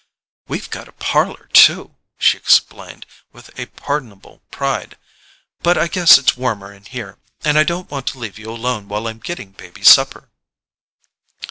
"We've 0.47 0.67
got 0.67 0.87
a 0.87 0.93
parlour 0.93 1.47
too," 1.53 1.95
she 2.17 2.35
explained 2.35 3.05
with 3.31 3.51
pardonable 3.75 4.41
pride; 4.49 4.97
"but 5.61 5.77
I 5.77 5.87
guess 5.87 6.17
it's 6.17 6.35
warmer 6.35 6.73
in 6.73 6.85
here, 6.85 7.19
and 7.43 7.55
I 7.55 7.63
don't 7.63 7.91
want 7.91 8.07
to 8.07 8.17
leave 8.17 8.39
you 8.39 8.49
alone 8.49 8.87
while 8.87 9.05
I'm 9.05 9.19
getting 9.19 9.51
baby's 9.51 9.89
supper." 9.89 10.31